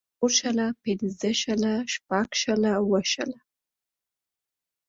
[0.19, 3.37] څلور شله پنځۀ شله شټږ شله اووه شله